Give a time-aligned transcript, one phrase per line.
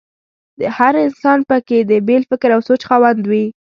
[0.77, 3.45] هر انسان په کې د بېل فکر او سوچ خاوند وي.